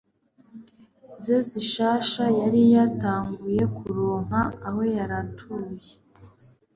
ze 1.23 1.37
zishasha 1.49 2.23
yari 2.41 2.61
yatanguye 2.75 3.61
kuronka 3.77 4.39
aho 4.67 4.81
yaratuye…… 4.95 5.91